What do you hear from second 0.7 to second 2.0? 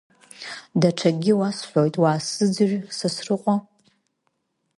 Даҽакгьы уасҳәоит,